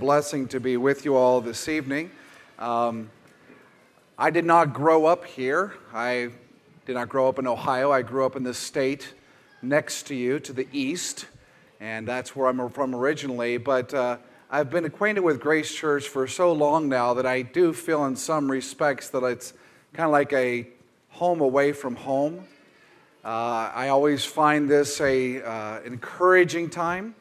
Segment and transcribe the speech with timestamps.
[0.00, 2.08] blessing to be with you all this evening.
[2.60, 3.10] Um,
[4.16, 5.74] I did not grow up here.
[5.92, 6.30] I
[6.86, 7.90] did not grow up in Ohio.
[7.90, 9.12] I grew up in the state
[9.60, 11.26] next to you to the east,
[11.80, 13.56] and that's where I'm from originally.
[13.56, 17.72] But uh, I've been acquainted with Grace Church for so long now that I do
[17.72, 19.52] feel, in some respects, that it's
[19.94, 20.68] kind of like a
[21.08, 22.46] home away from home.
[23.24, 27.16] Uh, I always find this a uh, encouraging time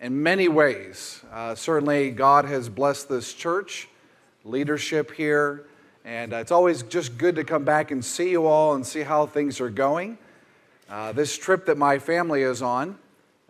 [0.00, 1.22] in many ways.
[1.32, 3.88] Uh, certainly, God has blessed this church,
[4.44, 5.66] leadership here,
[6.04, 9.02] and uh, it's always just good to come back and see you all and see
[9.02, 10.18] how things are going.
[10.88, 12.96] Uh, this trip that my family is on,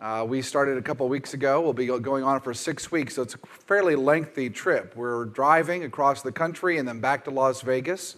[0.01, 1.61] uh, we started a couple weeks ago.
[1.61, 4.95] We'll be going on for six weeks, so it's a fairly lengthy trip.
[4.95, 8.15] We're driving across the country and then back to Las Vegas.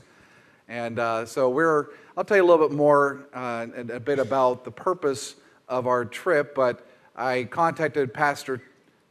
[0.69, 4.63] And uh, so we're, I'll tell you a little bit more, uh, a bit about
[4.63, 5.35] the purpose
[5.67, 8.61] of our trip, but I contacted Pastor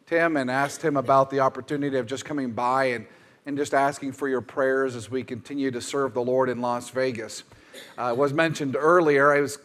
[0.07, 3.07] Tim and asked him about the opportunity of just coming by and,
[3.45, 6.89] and just asking for your prayers as we continue to serve the Lord in Las
[6.91, 7.45] Vegas.
[7.99, 9.59] Uh, was mentioned earlier, I was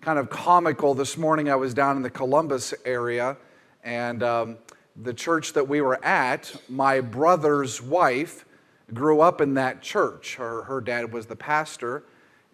[0.00, 1.50] kind of comical this morning.
[1.50, 3.36] I was down in the Columbus area,
[3.84, 4.56] and um,
[4.96, 8.46] the church that we were at, my brother's wife
[8.94, 10.36] grew up in that church.
[10.36, 12.04] Her, her dad was the pastor.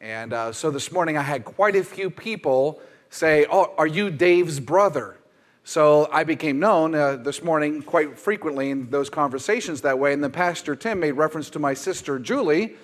[0.00, 4.10] And uh, so this morning I had quite a few people say, Oh, are you
[4.10, 5.17] Dave's brother?
[5.68, 10.14] So I became known uh, this morning quite frequently in those conversations that way.
[10.14, 12.76] And then Pastor Tim made reference to my sister Julie.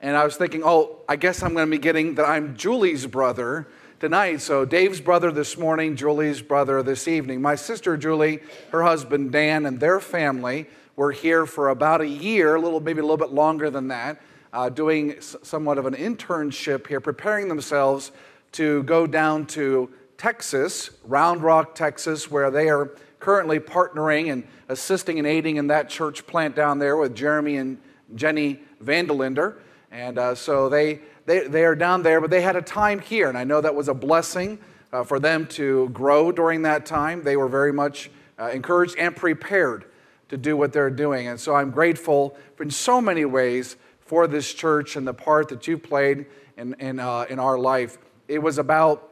[0.00, 3.06] And I was thinking, oh, I guess I'm going to be getting that I'm Julie's
[3.06, 3.68] brother
[4.00, 4.40] tonight.
[4.40, 7.40] So Dave's brother this morning, Julie's brother this evening.
[7.40, 8.40] My sister Julie,
[8.72, 12.98] her husband Dan, and their family were here for about a year, a little maybe
[12.98, 14.20] a little bit longer than that,
[14.52, 18.10] uh, doing somewhat of an internship here, preparing themselves
[18.50, 19.88] to go down to
[20.22, 25.88] Texas, Round Rock, Texas, where they are currently partnering and assisting and aiding in that
[25.88, 27.76] church plant down there with Jeremy and
[28.14, 29.56] Jenny Vandelinder.
[29.90, 33.28] And uh, so they, they, they are down there, but they had a time here,
[33.28, 34.60] and I know that was a blessing
[34.92, 37.24] uh, for them to grow during that time.
[37.24, 38.08] They were very much
[38.38, 39.86] uh, encouraged and prepared
[40.28, 41.26] to do what they're doing.
[41.26, 45.66] And so I'm grateful in so many ways for this church and the part that
[45.66, 46.26] you played
[46.56, 47.98] in, in, uh, in our life.
[48.28, 49.08] It was about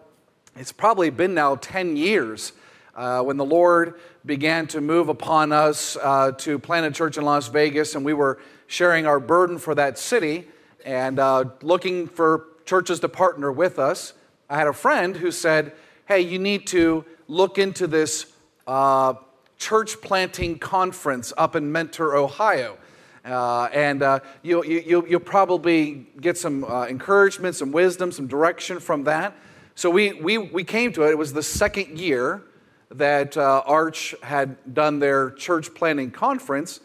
[0.60, 2.52] it's probably been now 10 years
[2.94, 3.94] uh, when the Lord
[4.26, 8.12] began to move upon us uh, to plant a church in Las Vegas, and we
[8.12, 10.46] were sharing our burden for that city
[10.84, 14.12] and uh, looking for churches to partner with us.
[14.50, 15.72] I had a friend who said,
[16.06, 18.30] Hey, you need to look into this
[18.66, 19.14] uh,
[19.56, 22.76] church planting conference up in Mentor, Ohio.
[23.24, 28.78] Uh, and uh, you, you, you'll probably get some uh, encouragement, some wisdom, some direction
[28.78, 29.34] from that.
[29.74, 31.10] So we, we, we came to it.
[31.10, 32.42] It was the second year
[32.90, 36.80] that uh, Arch had done their church planting conference,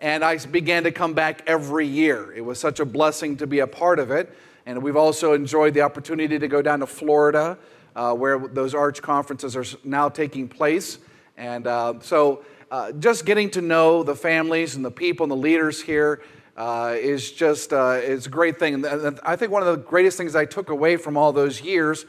[0.00, 2.32] and I began to come back every year.
[2.32, 4.34] It was such a blessing to be a part of it.
[4.66, 7.58] And we've also enjoyed the opportunity to go down to Florida,
[7.94, 10.98] uh, where those Arch conferences are now taking place.
[11.36, 15.36] And uh, so uh, just getting to know the families and the people and the
[15.36, 16.22] leaders here
[16.56, 18.84] uh, is just uh, is a great thing.
[18.84, 22.06] And I think one of the greatest things I took away from all those years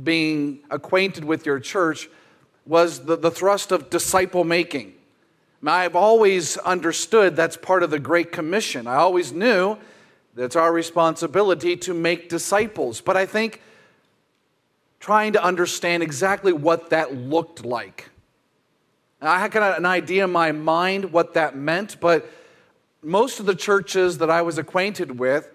[0.00, 2.08] being acquainted with your church
[2.64, 4.94] was the, the thrust of disciple making.
[5.60, 8.86] Now, I've always understood that's part of the Great Commission.
[8.86, 9.78] I always knew
[10.34, 13.00] that's our responsibility to make disciples.
[13.00, 13.60] But I think
[14.98, 18.10] trying to understand exactly what that looked like.
[19.20, 22.28] I had kind of an idea in my mind what that meant, but
[23.02, 25.50] most of the churches that I was acquainted with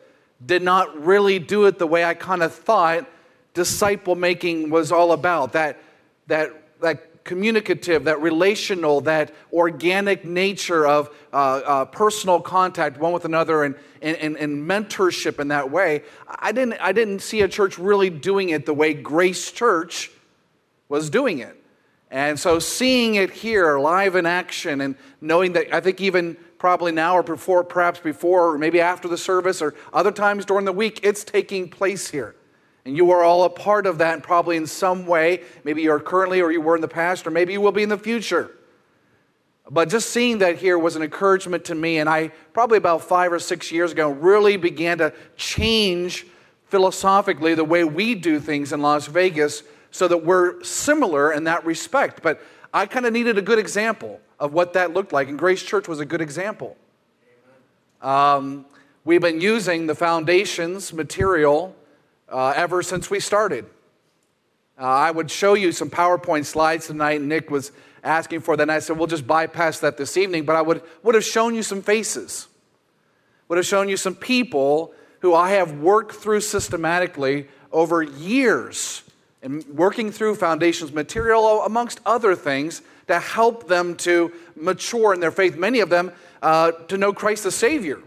[0.46, 3.10] did not really do it the way I kind of thought
[3.58, 5.82] disciple making was all about that,
[6.28, 13.26] that, that communicative, that relational, that organic nature of uh, uh, personal contact one with
[13.26, 13.74] another and,
[14.04, 16.04] and, and, mentorship in that way.
[16.30, 20.12] I didn't, I didn't see a church really doing it the way Grace Church
[20.88, 21.56] was doing it.
[22.12, 26.92] And so seeing it here live in action and knowing that I think even probably
[26.92, 30.72] now or before, perhaps before, or maybe after the service or other times during the
[30.72, 32.37] week, it's taking place here.
[32.88, 35.42] And you are all a part of that, and probably in some way.
[35.66, 37.84] Maybe you are currently, or you were in the past, or maybe you will be
[37.84, 38.50] in the future.
[39.70, 41.98] But just seeing that here was an encouragement to me.
[41.98, 46.26] And I, probably about five or six years ago, really began to change
[46.70, 51.66] philosophically the way we do things in Las Vegas so that we're similar in that
[51.66, 52.24] respect.
[52.24, 52.42] But
[52.74, 55.28] I kind of needed a good example of what that looked like.
[55.28, 56.78] And Grace Church was a good example.
[58.02, 58.66] Um,
[59.04, 61.76] we've been using the foundations material
[62.30, 63.66] uh, ever since we started.
[64.80, 67.22] Uh, I would show you some PowerPoint slides tonight.
[67.22, 67.72] Nick was
[68.04, 68.64] asking for that.
[68.64, 71.56] And I said, we'll just bypass that this evening, but I would, would have shown
[71.56, 72.48] you some faces,
[73.48, 79.04] would have shown you some people who I have worked through systematically over years
[79.42, 85.32] and working through foundations material amongst other things to help them to mature in their
[85.32, 88.00] faith many of them uh, to know christ the savior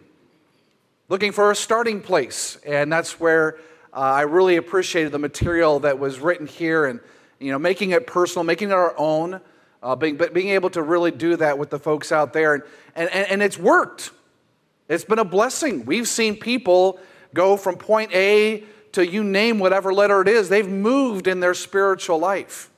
[1.09, 3.59] looking for a starting place and that's where
[3.93, 7.01] uh, i really appreciated the material that was written here and
[7.39, 9.41] you know making it personal making it our own
[9.83, 12.63] uh, being, but being able to really do that with the folks out there and,
[12.95, 14.11] and, and it's worked
[14.89, 16.99] it's been a blessing we've seen people
[17.35, 21.55] go from point a to you name whatever letter it is, they've moved in their
[21.55, 22.71] spiritual life.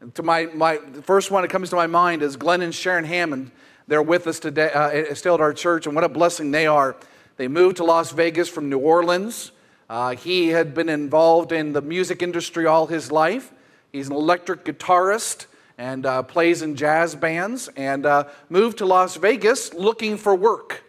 [0.00, 3.04] And to my, my first one that comes to my mind is Glenn and Sharon
[3.04, 3.50] Hammond.
[3.86, 6.96] They're with us today, uh, still at our church, and what a blessing they are.
[7.36, 9.52] They moved to Las Vegas from New Orleans.
[9.90, 13.52] Uh, he had been involved in the music industry all his life.
[13.90, 15.46] He's an electric guitarist
[15.78, 20.84] and uh, plays in jazz bands, and uh, moved to Las Vegas looking for work.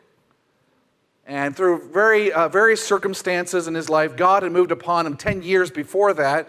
[1.26, 5.42] And through very, uh, various circumstances in his life, God had moved upon him 10
[5.42, 6.48] years before that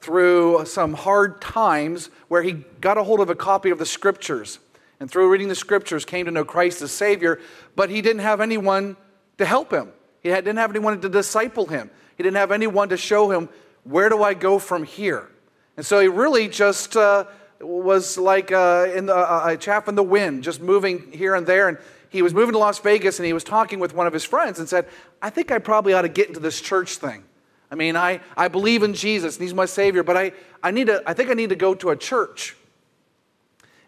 [0.00, 4.58] through some hard times where he got a hold of a copy of the scriptures.
[5.00, 7.40] And through reading the scriptures, came to know Christ as Savior,
[7.74, 8.98] but he didn't have anyone
[9.38, 9.92] to help him.
[10.28, 11.90] He didn't have anyone to disciple him.
[12.16, 13.48] He didn't have anyone to show him,
[13.84, 15.28] where do I go from here?
[15.76, 17.24] And so he really just uh,
[17.60, 21.46] was like uh, in the, uh, a chaff in the wind, just moving here and
[21.46, 21.68] there.
[21.68, 21.78] And
[22.08, 24.58] he was moving to Las Vegas and he was talking with one of his friends
[24.58, 24.86] and said,
[25.20, 27.24] I think I probably ought to get into this church thing.
[27.70, 30.32] I mean, I, I believe in Jesus and he's my Savior, but I,
[30.62, 32.56] I, need to, I think I need to go to a church.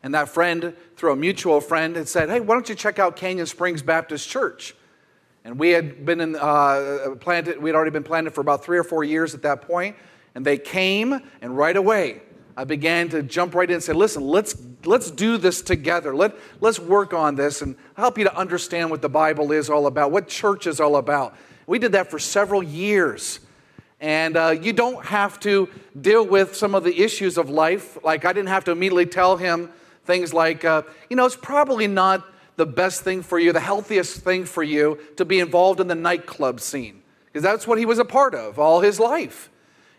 [0.03, 3.17] And that friend, through a mutual friend, had said, Hey, why don't you check out
[3.17, 4.75] Canyon Springs Baptist Church?
[5.45, 8.79] And we had been in, uh, planted, we had already been planted for about three
[8.79, 9.97] or four years at that point,
[10.35, 12.23] and they came, and right away,
[12.57, 16.15] I began to jump right in and say, listen, let's, let's do this together.
[16.15, 19.87] Let, let's work on this and help you to understand what the Bible is all
[19.87, 21.37] about, what church is all about.
[21.69, 23.39] We did that for several years.
[24.01, 25.69] And uh, you don't have to
[26.01, 27.97] deal with some of the issues of life.
[28.03, 29.71] Like, I didn't have to immediately tell him
[30.05, 32.27] things like, uh, you know, it's probably not
[32.59, 35.95] the best thing for you, the healthiest thing for you to be involved in the
[35.95, 37.03] nightclub scene.
[37.27, 39.49] Because that's what he was a part of all his life.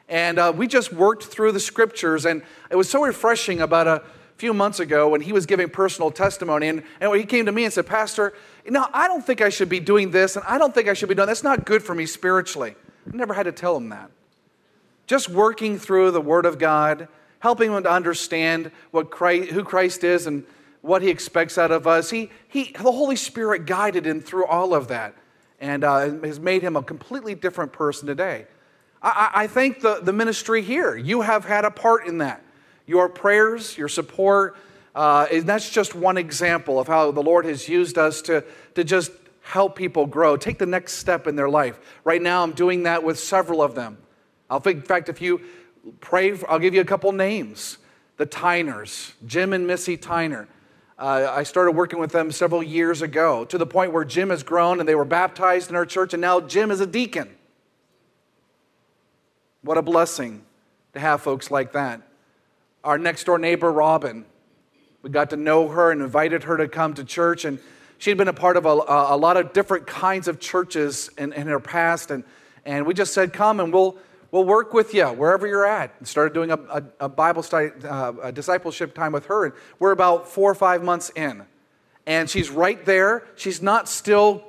[0.09, 4.03] And uh, we just worked through the scriptures, and it was so refreshing about a
[4.35, 6.67] few months ago when he was giving personal testimony.
[6.67, 8.33] And, and he came to me and said, Pastor,
[8.65, 10.93] you know, I don't think I should be doing this, and I don't think I
[10.93, 12.75] should be doing that's not good for me spiritually.
[13.11, 14.11] I never had to tell him that.
[15.07, 17.07] Just working through the Word of God,
[17.39, 20.43] helping him to understand what Christ, who Christ is and
[20.81, 22.09] what he expects out of us.
[22.09, 25.15] He, he, the Holy Spirit guided him through all of that
[25.59, 28.45] and uh, has made him a completely different person today.
[29.01, 30.95] I, I thank the, the ministry here.
[30.95, 32.43] You have had a part in that.
[32.85, 34.57] Your prayers, your support,
[34.95, 38.43] uh, and that's just one example of how the Lord has used us to,
[38.75, 39.11] to just
[39.41, 41.79] help people grow, take the next step in their life.
[42.03, 43.97] Right now, I'm doing that with several of them.
[44.49, 45.41] I'll, in fact, if you
[46.01, 47.77] pray, I'll give you a couple names.
[48.17, 50.47] The Tyners, Jim and Missy Tyner.
[50.99, 54.43] Uh, I started working with them several years ago to the point where Jim has
[54.43, 57.33] grown and they were baptized in our church, and now Jim is a deacon.
[59.61, 60.43] What a blessing
[60.93, 62.01] to have folks like that.
[62.83, 64.25] Our next door neighbor, Robin,
[65.01, 67.45] we got to know her and invited her to come to church.
[67.45, 67.59] And
[67.97, 71.47] she'd been a part of a, a lot of different kinds of churches in, in
[71.47, 72.11] her past.
[72.11, 72.25] And,
[72.65, 73.97] and we just said, Come and we'll,
[74.31, 76.07] we'll work with you wherever you're at.
[76.07, 79.45] Started doing a, a, a Bible study, uh, a discipleship time with her.
[79.45, 81.45] And we're about four or five months in.
[82.05, 83.25] And she's right there.
[83.35, 84.43] She's not still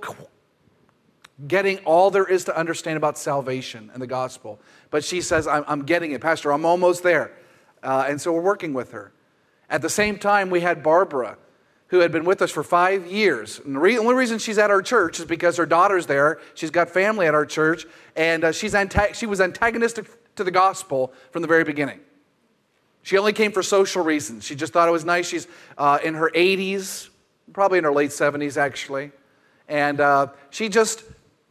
[1.46, 4.60] getting all there is to understand about salvation and the gospel.
[4.90, 7.32] But she says, I'm, I'm getting it, Pastor, I'm almost there.
[7.82, 9.12] Uh, and so we're working with her.
[9.68, 11.38] At the same time, we had Barbara,
[11.90, 13.60] who had been with us for five years.
[13.64, 16.38] And the re- only reason she's at our church is because her daughter's there.
[16.54, 20.06] She's got family at our church, and uh, she's anta- she was antagonistic
[20.36, 21.98] to the gospel from the very beginning.
[23.02, 24.44] She only came for social reasons.
[24.44, 25.28] She just thought it was nice.
[25.28, 27.08] She's uh, in her 80s,
[27.52, 29.10] probably in her late 70s, actually.
[29.68, 31.02] And uh, she just,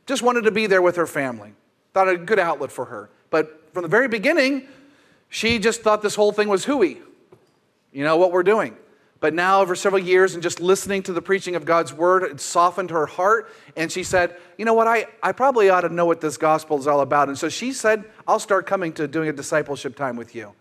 [0.06, 1.54] just wanted to be there with her family.
[1.94, 3.10] Thought it a good outlet for her.
[3.30, 4.68] But from the very beginning,
[5.28, 7.00] she just thought this whole thing was hooey,
[7.92, 8.78] you know, what we're doing.
[9.22, 12.40] But now, over several years, and just listening to the preaching of God's word, it
[12.40, 13.52] softened her heart.
[13.76, 14.88] And she said, You know what?
[14.88, 17.28] I, I probably ought to know what this gospel is all about.
[17.28, 20.54] And so she said, I'll start coming to doing a discipleship time with you.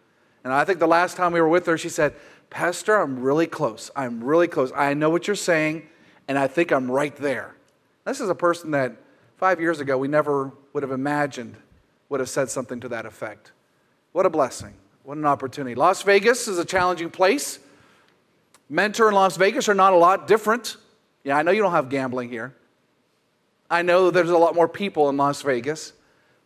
[0.42, 2.14] And I think the last time we were with her, she said,
[2.50, 3.90] Pastor, I'm really close.
[3.94, 4.72] I'm really close.
[4.74, 5.86] I know what you're saying,
[6.26, 7.54] and I think I'm right there.
[8.04, 8.96] This is a person that
[9.36, 11.56] five years ago we never would have imagined
[12.08, 13.52] would have said something to that effect.
[14.12, 14.74] What a blessing.
[15.04, 15.74] What an opportunity.
[15.74, 17.58] Las Vegas is a challenging place.
[18.68, 20.76] Mentor and Las Vegas are not a lot different.
[21.25, 22.54] Yeah, I know you don't have gambling here.
[23.70, 25.92] I know there's a lot more people in Las Vegas,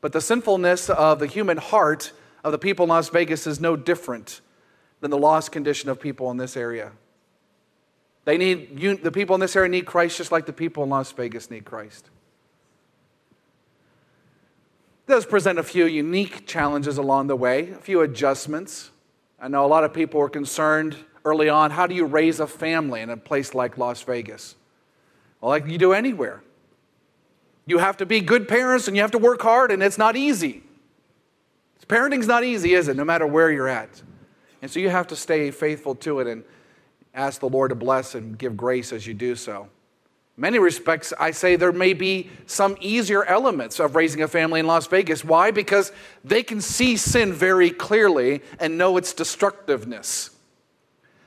[0.01, 2.13] but the sinfulness of the human heart
[2.43, 4.41] of the people in Las Vegas is no different
[5.01, 6.93] than the lost condition of people in this area.
[8.25, 11.11] They need the people in this area need Christ just like the people in Las
[11.13, 12.09] Vegas need Christ.
[15.07, 18.91] It does present a few unique challenges along the way, a few adjustments.
[19.41, 22.47] I know a lot of people were concerned early on how do you raise a
[22.47, 24.55] family in a place like Las Vegas?
[25.41, 26.43] Well, like you do anywhere.
[27.67, 30.17] You have to be good parents and you have to work hard, and it's not
[30.17, 30.63] easy.
[31.93, 32.97] Parenting's not easy, is it?
[32.97, 34.01] No matter where you're at.
[34.63, 36.43] And so you have to stay faithful to it and
[37.13, 39.69] ask the Lord to bless and give grace as you do so.
[40.39, 44.67] Many respects, I say there may be some easier elements of raising a family in
[44.67, 45.23] Las Vegas.
[45.23, 45.51] Why?
[45.51, 45.93] Because
[46.25, 50.31] they can see sin very clearly and know its destructiveness.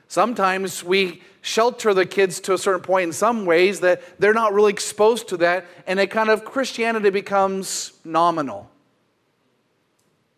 [0.08, 4.52] Sometimes we shelter the kids to a certain point in some ways that they're not
[4.52, 8.70] really exposed to that, and a kind of Christianity becomes nominal.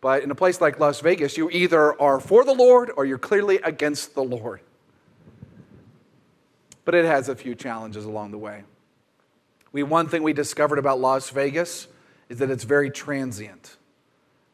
[0.01, 3.17] But in a place like Las Vegas, you either are for the Lord or you're
[3.17, 4.61] clearly against the Lord.
[6.85, 8.63] But it has a few challenges along the way.
[9.71, 11.87] We, one thing we discovered about Las Vegas
[12.29, 13.77] is that it's very transient.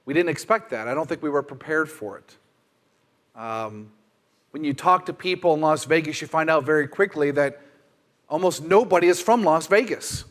[0.05, 0.87] We didn't expect that.
[0.87, 2.37] I don't think we were prepared for it.
[3.39, 3.91] Um,
[4.55, 7.59] when you talk to people in Las Vegas, you find out very quickly that
[8.29, 10.23] almost nobody is from Las Vegas.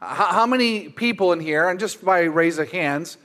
[0.00, 3.18] How many people in here, and just by raise of hands,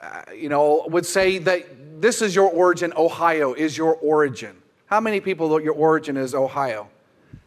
[0.00, 4.56] uh, you know, would say that this is your origin, Ohio is your origin?
[4.86, 6.88] How many people your origin is Ohio?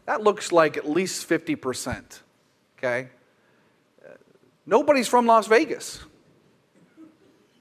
[0.06, 2.22] That looks like at least 50%.
[2.78, 3.10] Okay?
[4.02, 4.12] Uh,
[4.66, 6.06] nobody's from Las Vegas.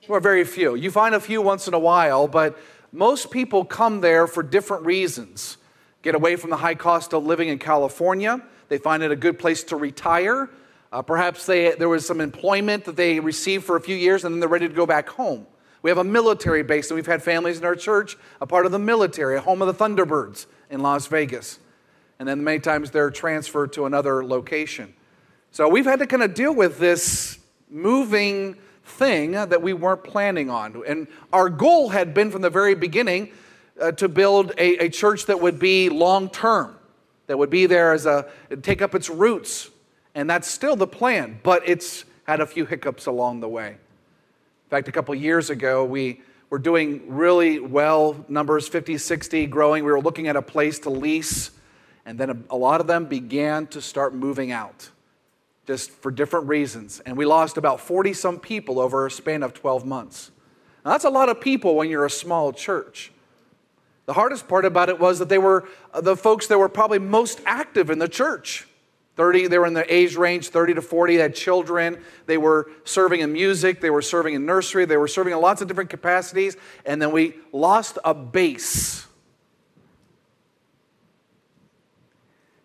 [0.06, 0.76] Or very few.
[0.76, 2.56] You find a few once in a while, but
[2.94, 5.56] most people come there for different reasons.
[6.02, 8.40] Get away from the high cost of living in California.
[8.68, 10.48] They find it a good place to retire.
[10.92, 14.32] Uh, perhaps they, there was some employment that they received for a few years and
[14.32, 15.44] then they're ready to go back home.
[15.82, 18.72] We have a military base, and we've had families in our church, a part of
[18.72, 21.58] the military, a home of the Thunderbirds in Las Vegas.
[22.20, 24.94] And then many times they're transferred to another location.
[25.50, 30.50] So we've had to kind of deal with this moving thing that we weren't planning
[30.50, 30.82] on.
[30.86, 33.30] And our goal had been from the very beginning
[33.80, 36.76] uh, to build a, a church that would be long term,
[37.26, 38.26] that would be there as a,
[38.62, 39.70] take up its roots.
[40.14, 43.70] And that's still the plan, but it's had a few hiccups along the way.
[43.70, 49.84] In fact, a couple years ago, we were doing really well, numbers 50, 60, growing.
[49.84, 51.50] We were looking at a place to lease,
[52.06, 54.88] and then a, a lot of them began to start moving out
[55.66, 57.00] just for different reasons.
[57.00, 60.30] And we lost about 40 some people over a span of 12 months.
[60.84, 63.10] Now, that's a lot of people when you're a small church.
[64.06, 66.98] The hardest part about it was that they were uh, the folks that were probably
[66.98, 68.66] most active in the church.
[69.16, 72.02] 30, they were in the age range 30 to 40, they had children.
[72.26, 75.62] They were serving in music, they were serving in nursery, they were serving in lots
[75.62, 76.56] of different capacities.
[76.84, 79.06] And then we lost a base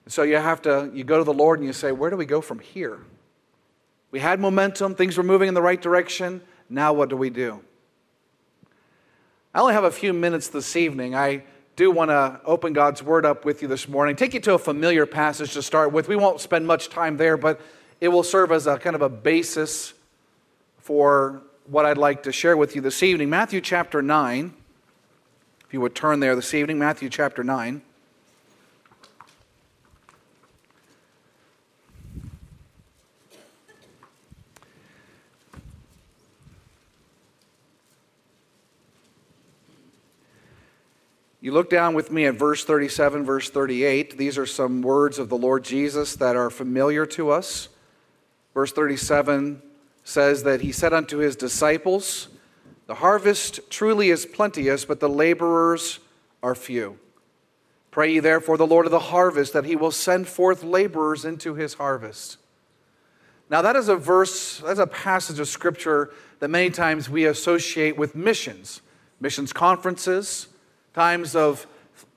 [0.09, 2.25] So you have to, you go to the Lord and you say, where do we
[2.25, 2.99] go from here?
[4.09, 6.41] We had momentum, things were moving in the right direction.
[6.67, 7.61] Now what do we do?
[9.53, 11.13] I only have a few minutes this evening.
[11.13, 11.43] I
[11.75, 14.57] do want to open God's Word up with you this morning, take you to a
[14.57, 16.07] familiar passage to start with.
[16.07, 17.61] We won't spend much time there, but
[18.01, 19.93] it will serve as a kind of a basis
[20.79, 23.29] for what I'd like to share with you this evening.
[23.29, 24.55] Matthew chapter 9.
[25.67, 27.83] If you would turn there this evening, Matthew chapter 9.
[41.41, 44.17] You look down with me at verse 37, verse 38.
[44.17, 47.69] These are some words of the Lord Jesus that are familiar to us.
[48.53, 49.61] Verse 37
[50.03, 52.27] says that he said unto his disciples,
[52.87, 55.99] The harvest truly is plenteous, but the laborers
[56.43, 56.99] are few.
[57.89, 61.55] Pray ye therefore the Lord of the harvest that he will send forth laborers into
[61.55, 62.37] his harvest.
[63.49, 67.97] Now, that is a verse, that's a passage of scripture that many times we associate
[67.97, 68.81] with missions,
[69.21, 70.47] missions conferences
[70.93, 71.65] times of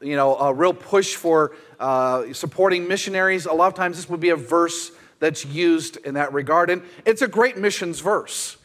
[0.00, 3.46] you know a real push for uh, supporting missionaries.
[3.46, 6.68] A lot of times this would be a verse that's used in that regard.
[6.68, 8.56] And it's a great missions verse.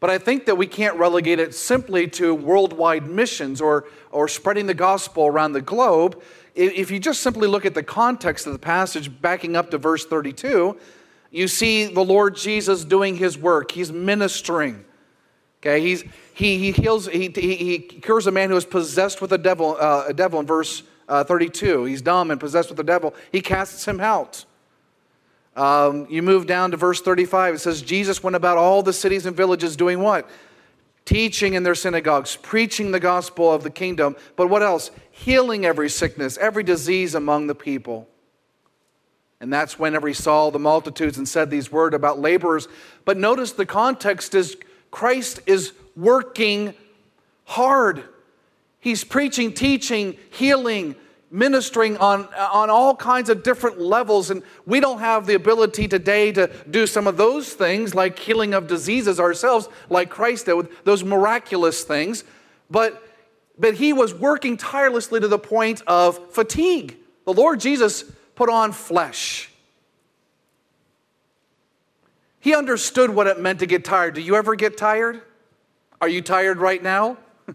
[0.00, 4.66] But i think that we can't relegate it simply to worldwide missions or, or spreading
[4.66, 6.22] the gospel around the globe.
[6.54, 10.04] If you just simply look at the context of the passage backing up to verse
[10.04, 10.78] 32
[11.30, 13.70] you see the lord jesus doing his work.
[13.70, 14.84] He's ministering.
[15.60, 19.32] Okay, he's, he, he heals, he, he, he cures a man who is possessed with
[19.32, 21.84] a devil, uh, a devil in verse uh, 32.
[21.84, 23.14] He's dumb and possessed with the devil.
[23.30, 24.44] He casts him out.
[25.54, 27.56] Um, you move down to verse 35.
[27.56, 30.28] It says, Jesus went about all the cities and villages doing what?
[31.04, 34.16] Teaching in their synagogues, preaching the gospel of the kingdom.
[34.36, 34.90] But what else?
[35.10, 38.08] Healing every sickness, every disease among the people.
[39.40, 42.68] And that's whenever he saw the multitudes and said these words about laborers.
[43.04, 44.56] But notice the context is
[44.92, 46.74] Christ is working
[47.44, 48.04] hard.
[48.80, 50.96] He's preaching, teaching, healing,
[51.30, 54.30] ministering on, on all kinds of different levels.
[54.30, 58.54] And we don't have the ability today to do some of those things, like healing
[58.54, 62.24] of diseases ourselves, like Christ did with those miraculous things.
[62.70, 63.02] But,
[63.58, 66.96] but he was working tirelessly to the point of fatigue.
[67.24, 69.48] The Lord Jesus put on flesh.
[72.40, 74.14] He understood what it meant to get tired.
[74.14, 75.22] Do you ever get tired?
[76.02, 77.16] Are you tired right now?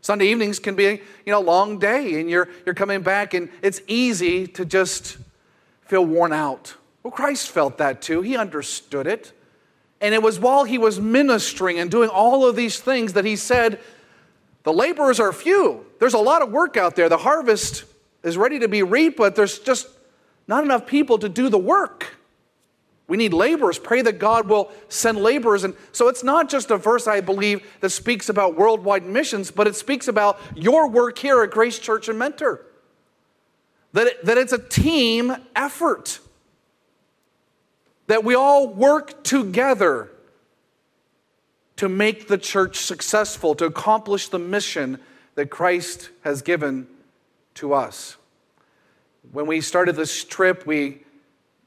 [0.00, 0.84] Sunday evenings can be,
[1.26, 5.18] you know, a long day and you're, you're coming back and it's easy to just
[5.80, 6.76] feel worn out.
[7.02, 8.22] Well, Christ felt that too.
[8.22, 9.32] He understood it.
[10.00, 13.34] And it was while he was ministering and doing all of these things that he
[13.34, 13.80] said,
[14.62, 15.84] The laborers are few.
[15.98, 17.08] There's a lot of work out there.
[17.08, 17.86] The harvest
[18.22, 19.88] is ready to be reaped, but there's just
[20.46, 22.18] not enough people to do the work.
[23.06, 23.78] We need laborers.
[23.78, 25.64] Pray that God will send laborers.
[25.64, 29.66] And so it's not just a verse, I believe, that speaks about worldwide missions, but
[29.66, 32.64] it speaks about your work here at Grace Church and Mentor.
[33.92, 36.18] That, it, that it's a team effort.
[38.06, 40.10] That we all work together
[41.76, 44.98] to make the church successful, to accomplish the mission
[45.34, 46.86] that Christ has given
[47.54, 48.16] to us.
[49.32, 51.03] When we started this trip, we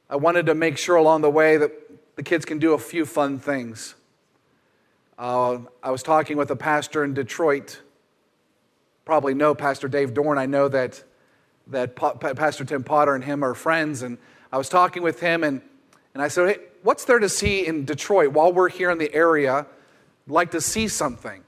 [0.09, 1.71] I wanted to make sure along the way that
[2.15, 3.95] the kids can do a few fun things.
[5.17, 7.81] Uh, I was talking with a pastor in Detroit.
[9.03, 10.37] Probably know Pastor Dave Dorn.
[10.37, 11.03] I know that,
[11.67, 14.01] that Pastor Tim Potter and him are friends.
[14.01, 14.17] And
[14.51, 15.61] I was talking with him, and,
[16.13, 19.13] and I said, Hey, what's there to see in Detroit while we're here in the
[19.13, 19.59] area?
[19.59, 19.65] I'd
[20.31, 21.43] like to see something.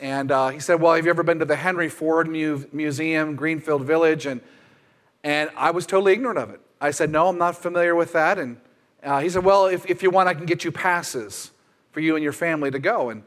[0.00, 3.34] And uh, he said, Well, have you ever been to the Henry Ford Mu- Museum,
[3.36, 4.26] Greenfield Village?
[4.26, 4.42] And,
[5.24, 6.60] and I was totally ignorant of it.
[6.80, 8.38] I said, No, I'm not familiar with that.
[8.38, 8.58] And
[9.02, 11.50] uh, he said, Well, if, if you want, I can get you passes
[11.92, 13.10] for you and your family to go.
[13.10, 13.22] And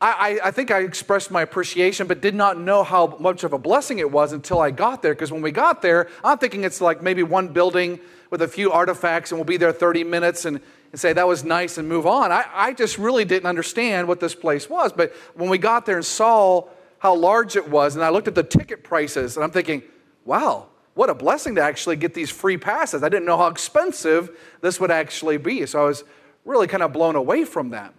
[0.00, 3.58] I, I, think I expressed my appreciation, but did not know how much of a
[3.58, 5.12] blessing it was until I got there.
[5.12, 7.98] Because when we got there, I'm thinking it's like maybe one building
[8.30, 10.60] with a few artifacts, and we'll be there 30 minutes and,
[10.92, 12.30] and say, That was nice, and move on.
[12.30, 14.92] I, I just really didn't understand what this place was.
[14.92, 18.36] But when we got there and saw how large it was, and I looked at
[18.36, 19.82] the ticket prices, and I'm thinking,
[20.24, 23.04] Wow, what a blessing to actually get these free passes.
[23.04, 25.64] I didn't know how expensive this would actually be.
[25.64, 26.02] So I was
[26.44, 27.94] really kind of blown away from that.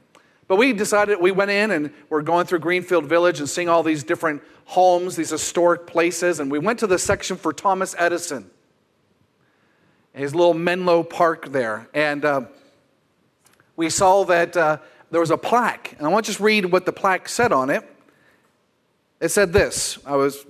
[0.49, 3.83] But we decided, we went in and we're going through Greenfield Village and seeing all
[3.83, 6.41] these different homes, these historic places.
[6.41, 8.51] And we went to the section for Thomas Edison,
[10.11, 11.87] his little Menlo Park there.
[11.93, 12.41] And uh,
[13.77, 15.95] we saw that uh, there was a plaque.
[15.97, 17.89] And I want to just read what the plaque said on it.
[19.21, 20.45] It said this I was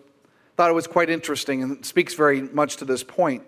[0.60, 3.43] thought it was quite interesting and speaks very much to this point.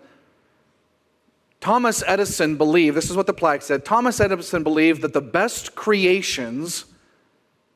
[1.60, 5.74] Thomas Edison believed, this is what the plaque said Thomas Edison believed that the best
[5.74, 6.86] creations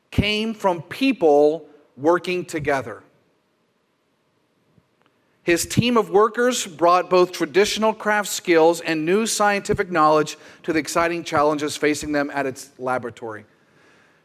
[0.09, 3.03] came from people working together.
[5.43, 10.79] His team of workers brought both traditional craft skills and new scientific knowledge to the
[10.79, 13.45] exciting challenges facing them at its laboratory.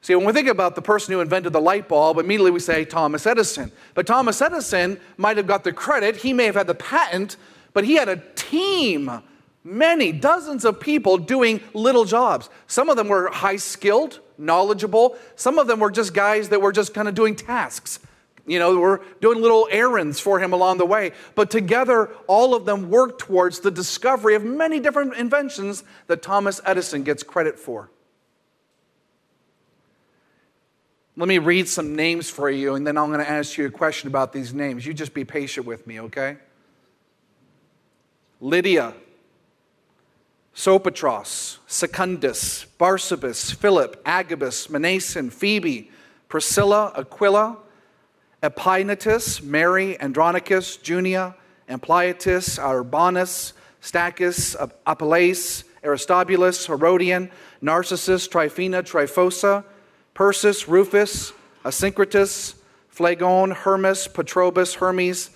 [0.02, 2.84] See, when we think about the person who invented the light bulb, immediately we say
[2.84, 3.70] Thomas Edison.
[3.94, 7.36] But Thomas Edison might have got the credit, he may have had the patent,
[7.72, 9.22] but he had a team,
[9.62, 12.50] many, dozens of people doing little jobs.
[12.66, 15.16] Some of them were high skilled, knowledgeable.
[15.36, 18.00] Some of them were just guys that were just kind of doing tasks.
[18.44, 21.12] You know, were doing little errands for him along the way.
[21.36, 26.60] But together, all of them worked towards the discovery of many different inventions that Thomas
[26.66, 27.91] Edison gets credit for.
[31.14, 33.70] Let me read some names for you, and then I'm going to ask you a
[33.70, 34.86] question about these names.
[34.86, 36.38] You just be patient with me, okay?
[38.40, 38.94] Lydia,
[40.54, 45.90] Sopater, Secundus, Barsabas, Philip, Agabus, Manason, Phoebe,
[46.30, 47.58] Priscilla, Aquila,
[48.42, 51.34] Epaenetus, Mary, Andronicus, Junia,
[51.68, 59.64] Ampliatus, Urbanus, Stachys, Apelles, Aristobulus, Herodian, Narcissus, Tryphena, Tryphosa,
[60.14, 61.32] Persis, Rufus,
[61.64, 62.54] Asyncritus,
[62.90, 65.30] Phlegon, Hermas, Petrobus, Hermes,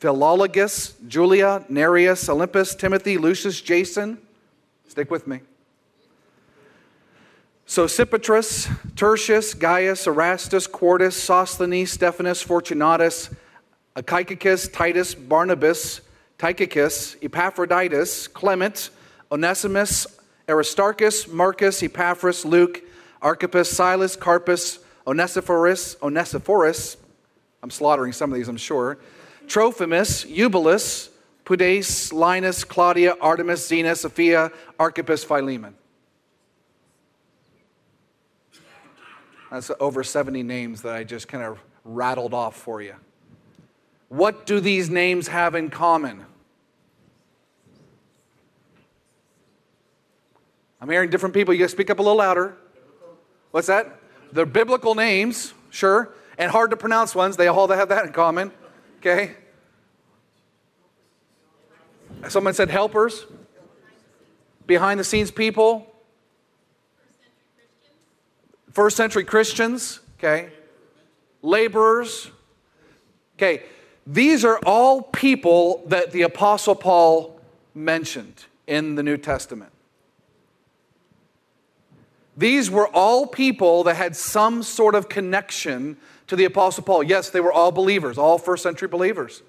[0.00, 4.18] Philologus, Julia, Nereus, Olympas, Timothy, Lucius, Jason.
[4.88, 5.40] Stick with me.
[7.66, 13.30] Sosipater, Tertius, Gaius, Erastus, Quartus, Sosthenes, Stephanus, Fortunatus,
[13.94, 16.00] Achaicus, Titus, Barnabas,
[16.38, 18.90] Tychicus, Epaphroditus, Clement,
[19.30, 20.06] Onesimus,
[20.48, 22.82] Aristarchus, Marcus, Epaphras, Luke,
[23.22, 26.96] Archippus, Silas, Carpus, Onesiphorus, Onesiphorus,
[27.62, 28.98] I'm slaughtering some of these, I'm sure,
[29.46, 31.10] Trophimus, Eubulus,
[31.44, 35.74] Pudes, Linus, Claudia, Artemas, Zenas, Sophia, Archippus, Philemon.
[39.50, 42.94] That's over 70 names that I just kind of rattled off for you.
[44.08, 46.24] What do these names have in common?
[50.80, 51.52] I'm hearing different people.
[51.52, 52.56] You gotta speak up a little louder.
[53.50, 54.00] What's that?
[54.32, 57.36] They're biblical names, sure, and hard to pronounce ones.
[57.36, 58.52] They all have that in common.
[58.98, 59.36] Okay?
[62.28, 63.24] Someone said helpers,
[64.66, 65.86] behind the scenes people,
[68.72, 70.50] first century Christians, okay?
[71.42, 72.30] Laborers.
[73.36, 73.64] Okay,
[74.06, 77.40] these are all people that the Apostle Paul
[77.74, 79.72] mentioned in the New Testament.
[82.40, 87.02] These were all people that had some sort of connection to the Apostle Paul.
[87.02, 89.42] Yes, they were all believers, all first century believers.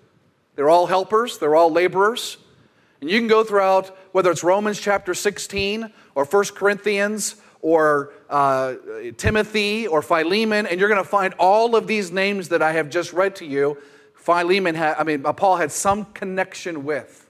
[0.55, 2.35] They're all helpers, they're all laborers.
[2.99, 8.73] And you can go throughout, whether it's Romans chapter 16 or 1 Corinthians or uh,
[9.15, 12.89] Timothy or Philemon, and you're going to find all of these names that I have
[12.89, 13.77] just read to you.
[14.15, 17.20] Philemon I mean, Paul had some connection with.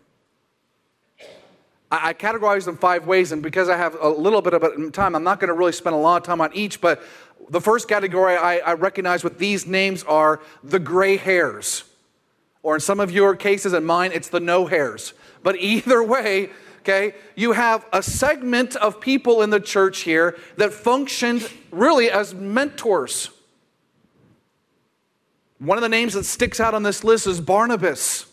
[1.92, 5.16] I, I categorize them five ways, and because I have a little bit of time,
[5.16, 7.04] I'm not going to really spend a lot of time on each, but
[7.50, 11.84] the first category I, I recognize with these names are the gray hairs.
[12.64, 15.14] Or in some of your cases and mine, it's the no hairs.
[15.44, 16.50] But either way,
[16.80, 22.34] okay, you have a segment of people in the church here that functioned really as
[22.34, 23.30] mentors.
[25.60, 28.26] One of the names that sticks out on this list is Barnabas,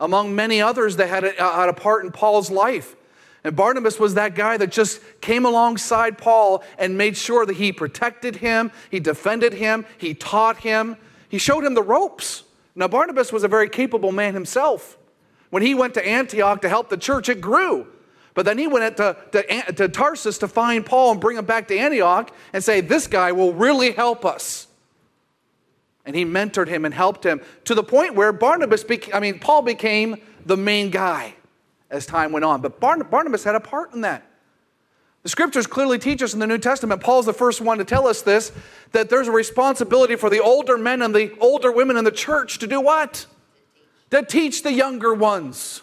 [0.00, 2.96] among many others that had a, had a part in Paul's life.
[3.44, 7.72] And Barnabas was that guy that just came alongside Paul and made sure that he
[7.72, 10.96] protected him, he defended him, he taught him,
[11.28, 12.42] he showed him the ropes.
[12.74, 14.98] Now, Barnabas was a very capable man himself.
[15.50, 17.86] When he went to Antioch to help the church, it grew.
[18.34, 21.68] But then he went to, to, to Tarsus to find Paul and bring him back
[21.68, 24.66] to Antioch and say, This guy will really help us.
[26.06, 29.38] And he mentored him and helped him to the point where Barnabas, became, I mean,
[29.38, 31.34] Paul became the main guy
[31.90, 32.60] as time went on.
[32.60, 34.24] But Barnabas had a part in that.
[35.24, 38.06] The scriptures clearly teach us in the New Testament, Paul's the first one to tell
[38.06, 38.52] us this,
[38.92, 42.60] that there's a responsibility for the older men and the older women in the church
[42.60, 43.26] to do what?
[44.10, 45.82] to teach the younger ones.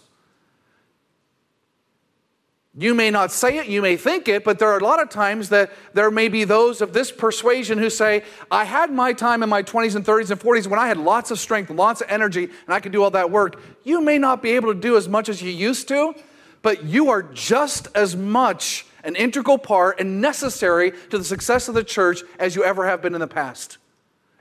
[2.76, 5.10] You may not say it, you may think it, but there are a lot of
[5.10, 9.44] times that there may be those of this persuasion who say, I had my time
[9.44, 12.10] in my 20s and 30s and 40s when I had lots of strength, lots of
[12.10, 13.62] energy, and I could do all that work.
[13.84, 16.16] You may not be able to do as much as you used to,
[16.64, 21.76] but you are just as much an integral part and necessary to the success of
[21.76, 23.78] the church as you ever have been in the past.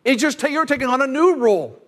[0.06, 1.82] Just you're taking on a new role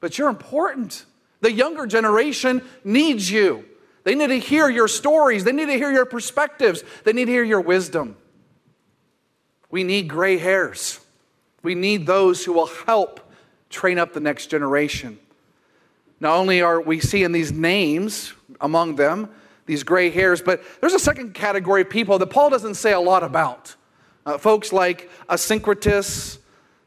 [0.00, 1.04] but you're important.
[1.40, 3.64] The younger generation needs you.
[4.08, 7.30] They need to hear your stories, they need to hear your perspectives, they need to
[7.30, 8.16] hear your wisdom.
[9.68, 10.98] We need gray hairs.
[11.62, 13.20] We need those who will help
[13.68, 15.18] train up the next generation.
[16.20, 19.28] Not only are we seeing these names among them,
[19.66, 23.00] these gray hairs, but there's a second category of people that Paul doesn't say a
[23.00, 23.76] lot about.
[24.24, 26.38] Uh, folks like Asyncritus,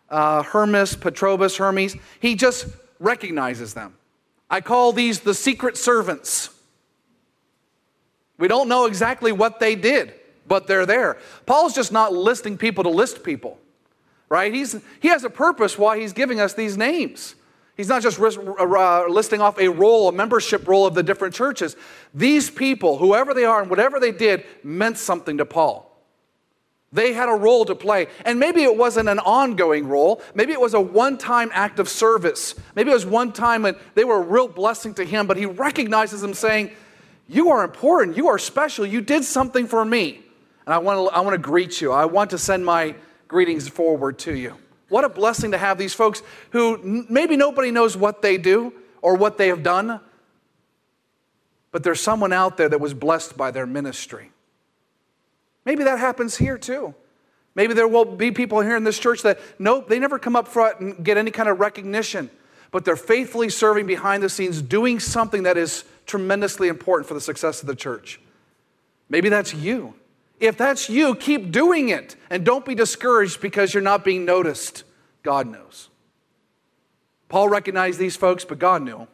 [0.09, 1.95] uh, Hermas, Petrobus, Hermes.
[2.19, 2.65] He just
[2.99, 3.93] recognizes them.
[4.49, 6.49] I call these the secret servants.
[8.41, 10.15] We don't know exactly what they did,
[10.47, 11.19] but they're there.
[11.45, 13.59] Paul's just not listing people to list people,
[14.29, 14.51] right?
[14.51, 17.35] He's, he has a purpose why he's giving us these names.
[17.77, 21.75] He's not just uh, listing off a role, a membership role of the different churches.
[22.15, 25.87] These people, whoever they are and whatever they did, meant something to Paul.
[26.91, 28.07] They had a role to play.
[28.25, 30.19] And maybe it wasn't an ongoing role.
[30.33, 32.55] Maybe it was a one time act of service.
[32.75, 35.45] Maybe it was one time when they were a real blessing to him, but he
[35.45, 36.71] recognizes them saying,
[37.31, 38.17] You are important.
[38.17, 38.85] You are special.
[38.85, 40.19] You did something for me.
[40.65, 41.93] And I want to, I want to greet you.
[41.93, 42.93] I want to send my
[43.29, 44.57] greetings forward to you.
[44.89, 49.15] What a blessing to have these folks who maybe nobody knows what they do or
[49.15, 50.01] what they have done,
[51.71, 54.31] but there's someone out there that was blessed by their ministry.
[55.63, 56.93] Maybe that happens here too.
[57.55, 60.49] Maybe there will be people here in this church that, nope, they never come up
[60.49, 62.29] front and get any kind of recognition,
[62.71, 67.21] but they're faithfully serving behind the scenes, doing something that is tremendously important for the
[67.21, 68.19] success of the church.
[69.07, 69.93] Maybe that's you.
[70.41, 74.83] If that's you, keep doing it and don't be discouraged because you're not being noticed.
[75.23, 75.87] God knows.
[77.29, 79.07] Paul recognized these folks, but God knew.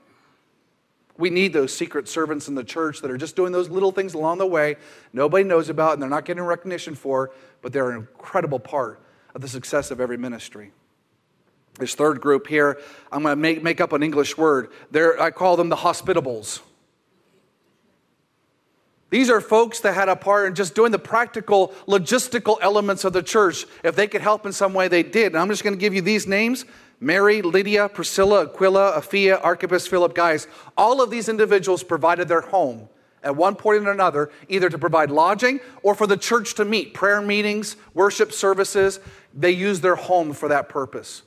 [1.18, 4.16] We need those secret servants in the church that are just doing those little things
[4.16, 4.78] along the way
[5.14, 7.32] nobody knows about and they're not getting recognition for,
[7.62, 9.00] but they're an incredible part
[9.36, 10.72] of the success of every ministry.
[11.78, 12.80] This third group here,
[13.12, 14.72] I'm going to make, make up an English word.
[14.90, 16.62] They're, I call them the hospitables.
[19.10, 23.14] These are folks that had a part in just doing the practical, logistical elements of
[23.14, 23.66] the church.
[23.84, 25.28] If they could help in some way, they did.
[25.28, 26.66] And I'm just going to give you these names
[27.00, 30.16] Mary, Lydia, Priscilla, Aquila, Apphia, Archippus, Philip.
[30.16, 32.90] Guys, all of these individuals provided their home
[33.24, 36.94] at one point or another, either to provide lodging or for the church to meet,
[36.94, 39.00] prayer meetings, worship services.
[39.34, 41.22] They used their home for that purpose.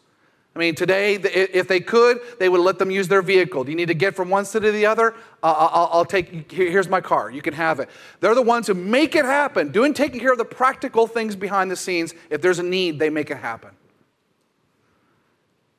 [0.55, 3.63] I mean, today, if they could, they would let them use their vehicle.
[3.63, 5.15] Do you need to get from one city to the other?
[5.45, 7.31] Uh, I'll, take, here's my car.
[7.31, 7.89] You can have it.
[8.19, 11.71] They're the ones who make it happen, doing, taking care of the practical things behind
[11.71, 12.15] the scenes.
[12.31, 13.71] If there's a need, they make it happen.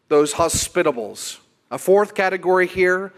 [0.07, 1.39] Those hospitables.
[1.69, 3.11] A fourth category here,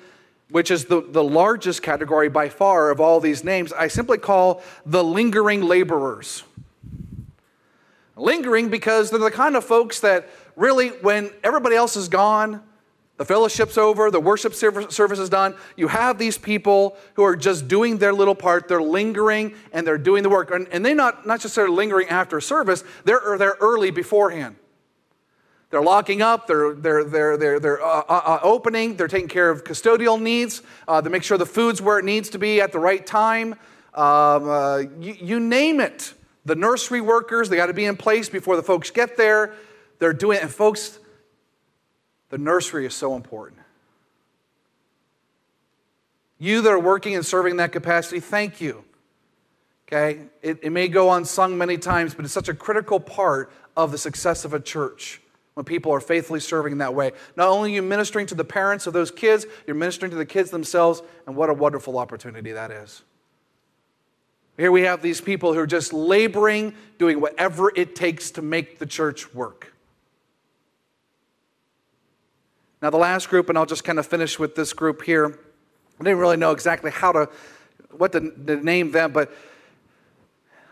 [0.49, 4.63] which is the, the largest category by far of all these names, I simply call
[4.87, 6.43] the lingering laborers.
[8.15, 12.61] Lingering because they're the kind of folks that really, when everybody else is gone,
[13.17, 17.67] the fellowship's over, the worship service is done, you have these people who are just
[17.67, 18.67] doing their little part.
[18.67, 20.49] They're lingering and they're doing the work.
[20.51, 24.55] And, and they're not, not just lingering after service, they're, they're early beforehand.
[25.69, 29.49] They're locking up, they're, they're, they're, they're, they're uh, uh, uh opening, they're taking care
[29.49, 32.71] of custodial needs, uh, to make sure the food's where it needs to be at
[32.71, 33.53] the right time.
[33.95, 36.13] Um, uh, you, you name it.
[36.45, 39.55] The nursery workers, they got to be in place before the folks get there.
[40.03, 40.43] They're doing it.
[40.43, 40.99] And folks,
[42.27, 43.61] the nursery is so important.
[46.37, 48.83] You that are working and serving in that capacity, thank you.
[49.87, 50.23] Okay?
[50.41, 53.97] It, it may go unsung many times, but it's such a critical part of the
[53.97, 55.21] success of a church
[55.53, 57.13] when people are faithfully serving in that way.
[57.37, 60.25] Not only are you ministering to the parents of those kids, you're ministering to the
[60.25, 63.03] kids themselves, and what a wonderful opportunity that is.
[64.57, 68.79] Here we have these people who are just laboring, doing whatever it takes to make
[68.79, 69.72] the church work.
[72.83, 75.39] Now, the last group, and I'll just kind of finish with this group here.
[76.01, 77.29] I didn't really know exactly how to,
[77.91, 79.33] what to, to name them, but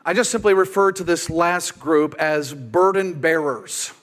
[0.04, 3.94] I just simply refer to this last group as burden bearers.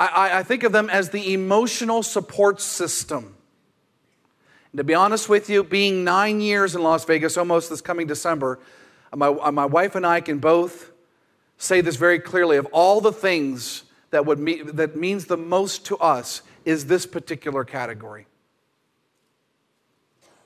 [0.00, 3.36] I, I, think of them as the emotional support system.
[4.72, 8.08] And to be honest with you, being nine years in Las Vegas, almost this coming
[8.08, 8.58] December,
[9.12, 10.90] uh, my, uh, my wife and I can both
[11.56, 15.84] say this very clearly of all the things that, would me, that means the most
[15.86, 18.26] to us is this particular category.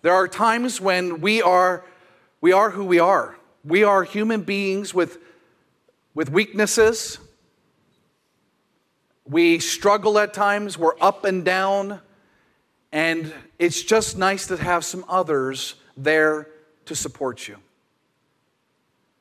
[0.02, 1.84] There are times when we are,
[2.40, 3.36] we are who we are.
[3.64, 5.18] We are human beings with,
[6.14, 7.18] with weaknesses.
[9.26, 10.78] We struggle at times.
[10.78, 12.00] We're up and down.
[12.92, 16.48] And it's just nice to have some others there
[16.86, 17.56] to support you.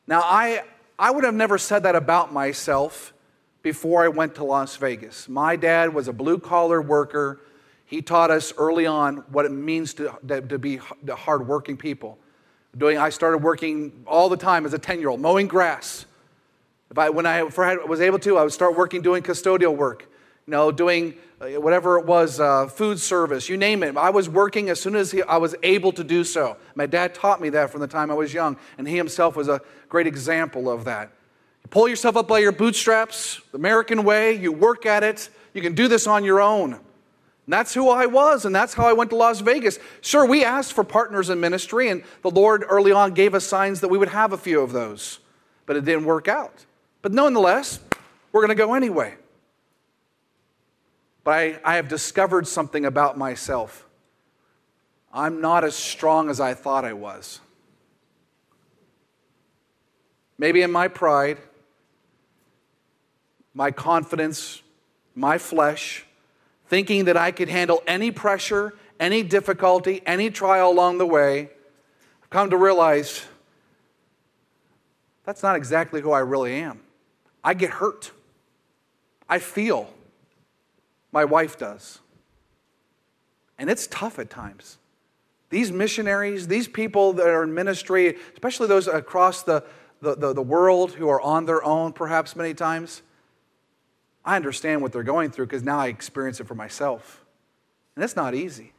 [0.08, 0.64] Now, I,
[0.98, 3.14] I would have never said that about myself
[3.62, 5.28] before I went to Las Vegas.
[5.28, 7.42] My dad was a blue collar worker.
[7.86, 12.18] He taught us early on what it means to, to be hardworking people.
[12.78, 16.06] Doing, I started working all the time as a 10 year old, mowing grass.
[16.92, 20.08] If I, when I was able to, I would start working doing custodial work,
[20.48, 23.96] you know, doing uh, whatever it was, uh, food service, you name it.
[23.96, 26.58] I was working as soon as he, I was able to do so.
[26.76, 29.48] My dad taught me that from the time I was young, and he himself was
[29.48, 31.12] a great example of that.
[31.70, 35.30] Pull yourself up by your bootstraps, the American way, you work at it.
[35.54, 36.74] You can do this on your own.
[36.74, 39.80] And that's who I was, and that's how I went to Las Vegas.
[40.02, 43.82] Sure, we asked for partners in ministry, and the Lord early on gave us signs
[43.82, 45.20] that we would have a few of those,
[45.66, 46.66] but it didn't work out.
[47.02, 47.80] But nonetheless,
[48.32, 49.16] we're going to go anyway.
[51.24, 53.88] But I, I have discovered something about myself.
[55.12, 57.40] I'm not as strong as I thought I was.
[60.38, 61.38] Maybe in my pride,
[63.60, 64.62] my confidence,
[65.16, 66.06] my flesh,
[66.68, 71.50] thinking that I could handle any pressure, any difficulty, any trial along the way,
[72.24, 73.26] I've come to realize
[75.26, 76.80] that's not exactly who I really am.
[77.44, 78.12] I get hurt.
[79.28, 79.94] I feel.
[81.12, 82.00] My wife does.
[83.58, 84.78] And it's tough at times.
[85.50, 89.66] These missionaries, these people that are in ministry, especially those across the,
[90.02, 93.02] the, the, the world who are on their own perhaps many times,
[94.30, 97.26] I understand what they're going through because now I experience it for myself.
[97.96, 98.74] And it's not easy.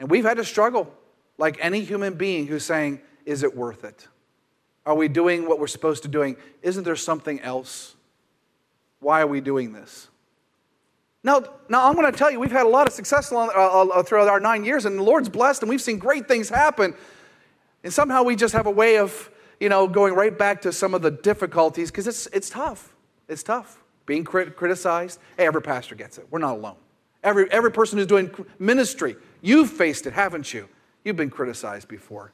[0.00, 0.92] And we've had to struggle
[1.38, 4.08] like any human being who's saying, Is it worth it?
[4.84, 6.36] Are we doing what we're supposed to doing?
[6.60, 7.94] Isn't there something else?
[8.98, 10.08] Why are we doing this?
[11.22, 13.60] Now, now I'm going to tell you, we've had a lot of success along, uh,
[13.60, 16.96] uh, throughout our nine years, and the Lord's blessed, and we've seen great things happen.
[17.84, 20.94] And somehow we just have a way of, you know, going right back to some
[20.94, 22.92] of the difficulties because it's, it's tough.
[23.28, 23.79] It's tough.
[24.10, 25.20] Being crit- criticized.
[25.36, 26.26] Hey, every pastor gets it.
[26.32, 26.74] We're not alone.
[27.22, 30.68] Every, every person who's doing ministry, you've faced it, haven't you?
[31.04, 32.32] You've been criticized before.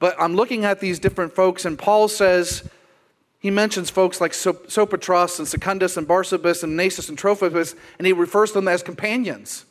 [0.00, 2.68] But I'm looking at these different folks, and Paul says,
[3.38, 8.12] he mentions folks like Sopater and Secundus and Barsabas and Nasus and Trophimus, and he
[8.12, 9.66] refers to them as companions.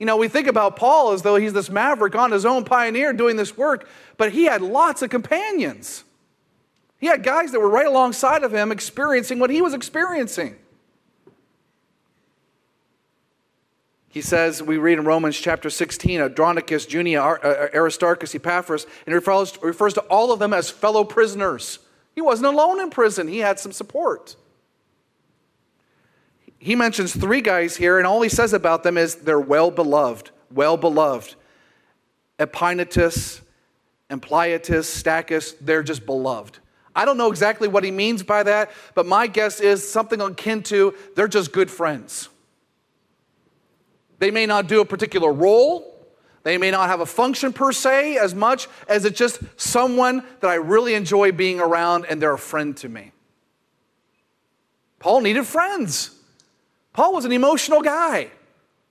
[0.00, 3.12] You know, we think about Paul as though he's this maverick on his own pioneer
[3.12, 6.02] doing this work, but he had lots of companions.
[7.02, 10.54] He had guys that were right alongside of him experiencing what he was experiencing.
[14.08, 19.08] He says, we read in Romans chapter 16, Andronicus, Junia, uh, uh, Aristarchus, Epaphras, and
[19.08, 21.80] he refers, refers to all of them as fellow prisoners.
[22.14, 24.36] He wasn't alone in prison, he had some support.
[26.60, 30.30] He mentions three guys here, and all he says about them is they're well beloved,
[30.52, 31.34] well beloved.
[32.38, 33.40] Epaenetus,
[34.08, 36.60] Ampliatus, Stachys, they're just beloved.
[36.94, 40.62] I don't know exactly what he means by that, but my guess is something akin
[40.64, 42.28] to they're just good friends.
[44.18, 45.88] They may not do a particular role.
[46.44, 50.50] They may not have a function per se as much as it's just someone that
[50.50, 53.12] I really enjoy being around and they're a friend to me.
[54.98, 56.10] Paul needed friends.
[56.92, 58.30] Paul was an emotional guy.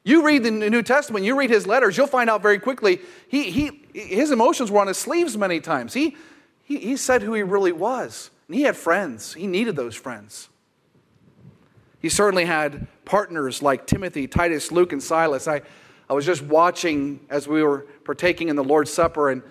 [0.04, 3.52] You read the New Testament, you read his letters, you'll find out very quickly he,
[3.52, 5.94] he, his emotions were on his sleeves many times.
[5.94, 6.18] He,
[6.64, 8.30] he, he said who he really was.
[8.48, 10.50] And he had friends, he needed those friends.
[12.00, 15.48] He certainly had partners like Timothy, Titus, Luke, and Silas.
[15.48, 15.62] I,
[16.10, 19.44] I was just watching as we were partaking in the Lord's Supper, and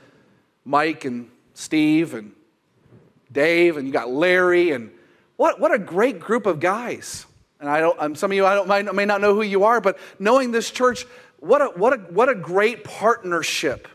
[0.64, 2.32] Mike and Steve and
[3.32, 4.90] Dave, and you got Larry, and
[5.36, 7.24] what, what a great group of guys.
[7.60, 9.80] And I don't, um, some of you I don't, may not know who you are,
[9.80, 11.06] but knowing this church,
[11.38, 13.88] what a, what, a, what a great partnership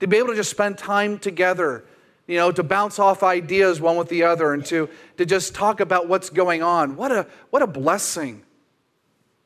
[0.00, 1.84] to be able to just spend time together
[2.28, 5.80] you know, to bounce off ideas one with the other and to, to just talk
[5.80, 6.94] about what's going on.
[6.94, 8.42] What a, what a blessing.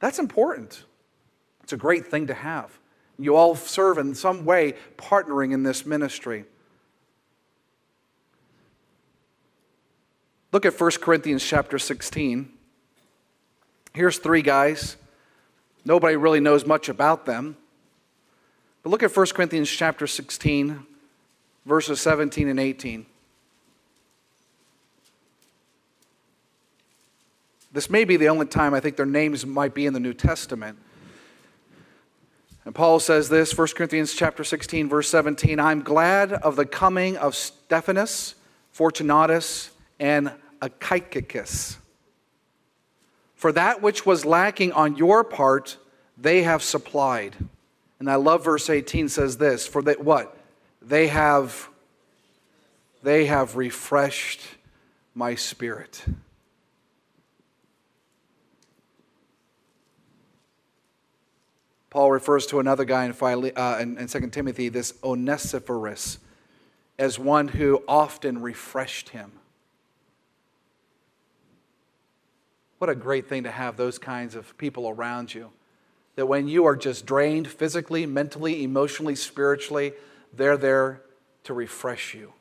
[0.00, 0.84] That's important.
[1.62, 2.76] It's a great thing to have.
[3.18, 6.44] You all serve in some way partnering in this ministry.
[10.50, 12.52] Look at 1 Corinthians chapter 16.
[13.94, 14.96] Here's three guys.
[15.84, 17.56] Nobody really knows much about them.
[18.82, 20.84] But look at 1 Corinthians chapter 16,
[21.64, 23.06] verses 17 and 18.
[27.72, 30.12] This may be the only time I think their names might be in the New
[30.12, 30.78] Testament.
[32.64, 37.16] And Paul says this, 1 Corinthians chapter 16, verse 17, I'm glad of the coming
[37.16, 38.34] of Stephanus,
[38.72, 41.76] Fortunatus, and Achaicus.
[43.34, 45.76] For that which was lacking on your part,
[46.16, 47.36] they have supplied.
[48.02, 50.36] And I love verse 18 says this, for that what?
[50.84, 51.68] They have,
[53.04, 54.40] they have refreshed
[55.14, 56.04] my spirit.
[61.90, 66.18] Paul refers to another guy in, Phile- uh, in, in 2 Timothy, this Onesiphorus,
[66.98, 69.30] as one who often refreshed him.
[72.78, 75.52] What a great thing to have those kinds of people around you.
[76.16, 79.92] That when you are just drained physically, mentally, emotionally, spiritually,
[80.32, 81.02] they're there
[81.44, 82.32] to refresh you.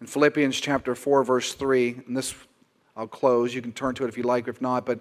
[0.00, 2.34] In Philippians chapter 4, verse 3, and this
[2.96, 3.54] I'll close.
[3.54, 5.00] You can turn to it if you like, if not, but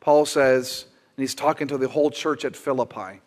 [0.00, 3.20] Paul says, and he's talking to the whole church at Philippi.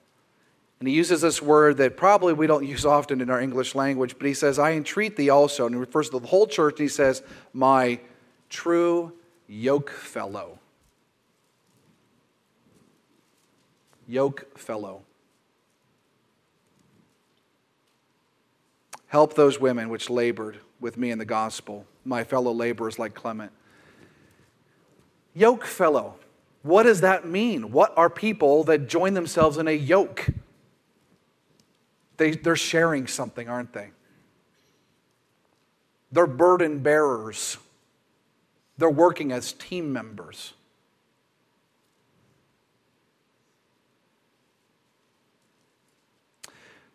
[0.79, 4.15] And he uses this word that probably we don't use often in our English language,
[4.17, 5.65] but he says, I entreat thee also.
[5.65, 7.99] And he refers to the whole church, and he says, My
[8.56, 9.13] true
[9.48, 10.60] yoke fellow.
[14.08, 15.02] yoke fellow.
[19.08, 23.51] Help those women which labored with me in the gospel, my fellow laborers like Clement.
[25.34, 26.16] Yoke fellow.
[26.64, 27.72] What does that mean?
[27.72, 30.28] What are people that join themselves in a yoke?
[32.18, 33.91] They, they're sharing something, aren't they?
[36.12, 37.58] They're burden bearers.
[38.78, 40.53] They're working as team members.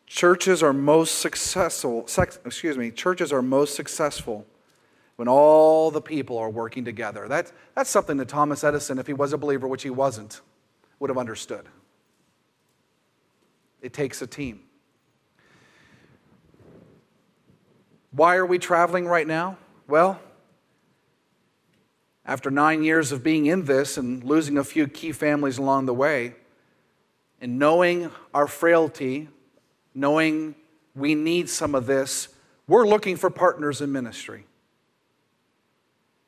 [0.07, 2.07] Churches are most successful,
[2.45, 4.45] excuse me, churches are most successful
[5.17, 7.29] when all the people are working together.
[7.29, 10.41] That, that's something that Thomas Edison, if he was a believer, which he wasn't,
[10.99, 11.67] would have understood.
[13.81, 14.61] It takes a team.
[18.11, 19.57] Why are we traveling right now?
[19.87, 20.21] Well,
[22.31, 25.93] after nine years of being in this and losing a few key families along the
[25.93, 26.33] way,
[27.41, 29.27] and knowing our frailty,
[29.97, 30.55] knowing
[30.95, 32.29] we need some of this,
[32.69, 34.47] we're looking for partners in ministry.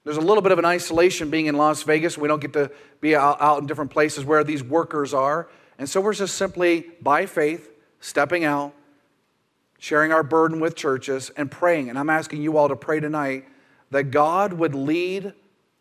[0.03, 2.19] There's a little bit of an isolation being in Las Vegas.
[2.19, 5.49] We don't get to be out, in different places where these workers are.
[5.79, 8.75] And so we're just simply, by faith, stepping out,
[9.79, 11.91] sharing our burden with churches, and praying.
[11.91, 13.45] And I'm asking you all to pray tonight
[13.93, 15.35] that God would lead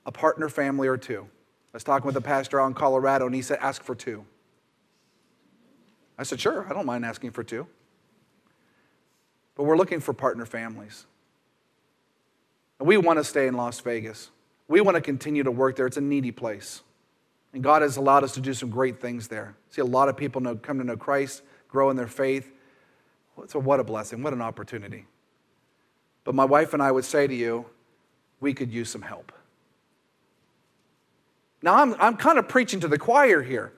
[0.06, 1.28] a partner family or two.
[1.74, 4.26] I was talking with a pastor out in Colorado, and he said, Ask for two.
[6.18, 7.68] I said, Sure, I don't mind asking for two.
[9.56, 11.06] But we're looking for partner families.
[12.80, 14.32] And we want to stay in Las Vegas.
[14.68, 15.86] We want to continue to work there.
[15.86, 16.82] It's a needy place.
[17.54, 19.56] And God has allowed us to do some great things there.
[19.70, 22.52] See a lot of people know, come to know Christ, grow in their faith.
[23.48, 25.06] So, what a blessing, what an opportunity.
[26.24, 27.66] But my wife and I would say to you,
[28.40, 29.32] we could use some help.
[31.64, 33.72] Now, I'm, I'm kind of preaching to the choir here.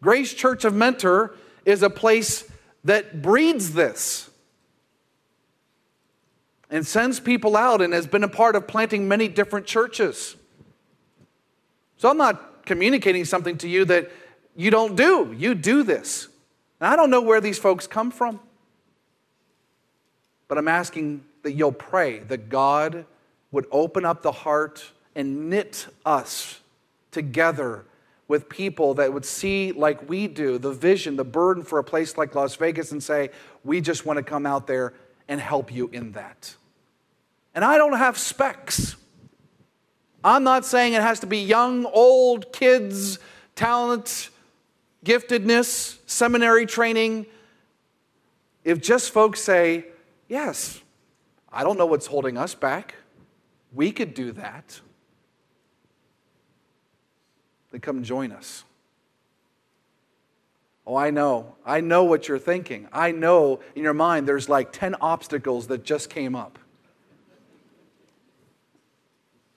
[0.00, 1.34] Grace Church of Mentor
[1.64, 2.50] is a place
[2.84, 4.30] that breeds this
[6.70, 10.36] and sends people out and has been a part of planting many different churches.
[11.98, 14.10] So I'm not communicating something to you that
[14.56, 15.34] you don't do.
[15.36, 16.28] You do this.
[16.80, 18.40] And I don't know where these folks come from,
[20.48, 23.04] but I'm asking that you'll pray that God
[23.52, 26.60] would open up the heart and knit us
[27.10, 27.84] together
[28.28, 32.16] with people that would see, like we do, the vision, the burden for a place
[32.16, 33.30] like Las Vegas and say,
[33.64, 34.94] we just want to come out there
[35.28, 36.54] and help you in that.
[37.54, 38.96] And I don't have specs.
[40.24, 43.18] I'm not saying it has to be young, old, kids,
[43.54, 44.30] talent,
[45.04, 47.26] giftedness, seminary training.
[48.64, 49.86] If just folks say,
[50.28, 50.80] yes,
[51.52, 52.94] I don't know what's holding us back,
[53.74, 54.80] we could do that,
[57.72, 58.64] then come join us.
[60.86, 61.54] Oh, I know.
[61.66, 62.88] I know what you're thinking.
[62.92, 66.58] I know in your mind there's like 10 obstacles that just came up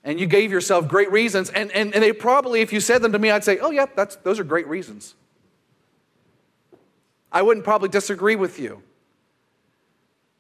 [0.06, 1.50] and you gave yourself great reasons.
[1.50, 3.88] And, and, and they probably, if you said them to me, I'd say, oh, yeah,
[3.94, 5.16] that's, those are great reasons.
[7.32, 8.84] I wouldn't probably disagree with you.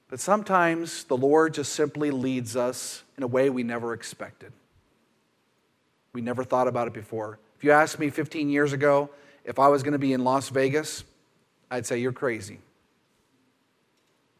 [0.07, 4.53] But sometimes the Lord just simply leads us in a way we never expected.
[6.13, 7.39] We never thought about it before.
[7.57, 9.09] If you asked me 15 years ago
[9.43, 11.03] if I was going to be in Las Vegas,
[11.69, 12.59] I'd say, You're crazy.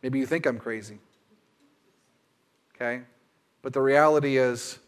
[0.02, 1.00] Maybe you think I'm crazy.
[2.76, 3.04] Okay?
[3.62, 4.80] But the reality is,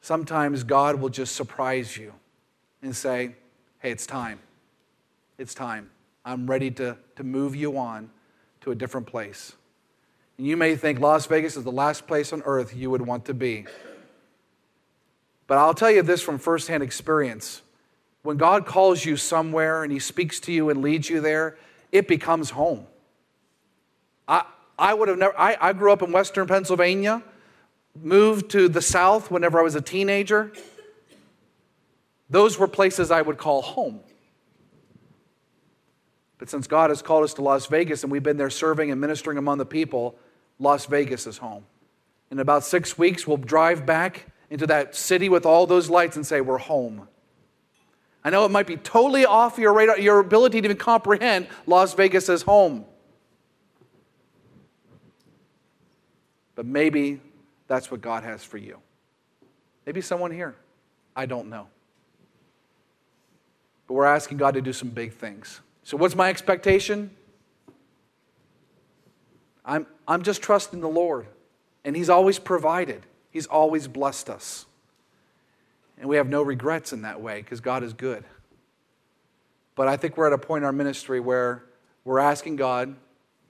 [0.00, 2.12] sometimes God will just surprise you
[2.82, 3.36] and say,
[3.80, 4.40] Hey, it's time.
[5.38, 5.90] It's time.
[6.24, 8.10] I'm ready to, to move you on
[8.60, 9.54] to a different place.
[10.38, 13.24] And you may think Las Vegas is the last place on earth you would want
[13.26, 13.66] to be.
[15.46, 17.62] But I'll tell you this from firsthand experience.
[18.22, 21.56] When God calls you somewhere and He speaks to you and leads you there,
[21.90, 22.86] it becomes home.
[24.26, 24.44] I,
[24.78, 27.22] I would have never, I, I grew up in Western Pennsylvania
[28.00, 30.52] moved to the South whenever I was a teenager,
[32.30, 34.00] those were places I would call home.
[36.38, 39.00] But since God has called us to Las Vegas and we've been there serving and
[39.00, 40.16] ministering among the people,
[40.58, 41.64] Las Vegas is home.
[42.30, 46.26] In about six weeks, we'll drive back into that city with all those lights and
[46.26, 47.08] say, We're home.
[48.22, 51.94] I know it might be totally off your radar, your ability to even comprehend Las
[51.94, 52.84] Vegas as home.
[56.54, 57.20] But maybe
[57.66, 58.78] that's what God has for you.
[59.86, 60.54] Maybe someone here.
[61.16, 61.66] I don't know.
[63.88, 65.60] But we're asking God to do some big things.
[65.82, 67.10] So, what's my expectation?
[69.64, 71.26] I'm, I'm just trusting the Lord.
[71.84, 74.66] And He's always provided, He's always blessed us.
[75.98, 78.22] And we have no regrets in that way because God is good.
[79.74, 81.64] But I think we're at a point in our ministry where
[82.04, 82.94] we're asking God,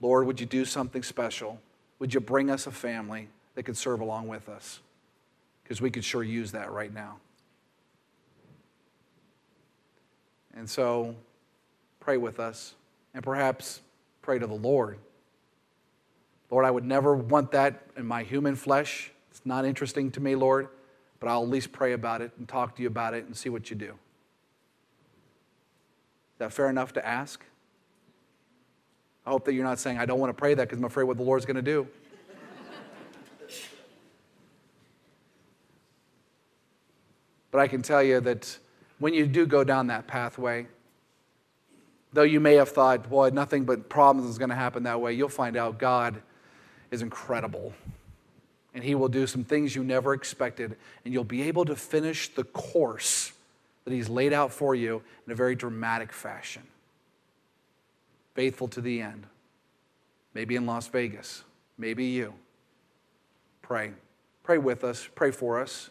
[0.00, 1.60] Lord, would you do something special?
[1.98, 3.28] Would you bring us a family?
[3.54, 4.80] that could serve along with us
[5.62, 7.16] because we could sure use that right now.
[10.54, 11.14] And so,
[12.00, 12.74] pray with us
[13.14, 13.80] and perhaps
[14.20, 14.98] pray to the Lord.
[16.50, 19.11] Lord, I would never want that in my human flesh.
[19.32, 20.68] It's not interesting to me, Lord,
[21.18, 23.48] but I'll at least pray about it and talk to you about it and see
[23.48, 23.86] what you do.
[23.86, 23.92] Is
[26.38, 27.44] that fair enough to ask?
[29.26, 31.04] I hope that you're not saying, I don't want to pray that because I'm afraid
[31.04, 31.88] what the Lord's going to do.
[37.50, 38.58] But I can tell you that
[38.98, 40.66] when you do go down that pathway,
[42.12, 45.14] Though you may have thought, boy, nothing but problems is going to happen that way,
[45.14, 46.20] you'll find out God
[46.90, 47.72] is incredible.
[48.74, 52.28] And He will do some things you never expected, and you'll be able to finish
[52.34, 53.32] the course
[53.84, 56.62] that He's laid out for you in a very dramatic fashion.
[58.34, 59.26] Faithful to the end.
[60.34, 61.44] Maybe in Las Vegas,
[61.76, 62.32] maybe you.
[63.60, 63.92] Pray.
[64.42, 65.90] Pray with us, pray for us.